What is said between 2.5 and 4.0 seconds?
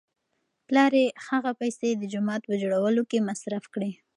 جوړولو کې مصرف کړې.